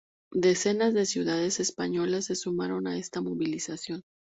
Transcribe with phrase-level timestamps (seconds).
[0.33, 4.01] Decenas de ciudades españolas se sumaron a esta movilización.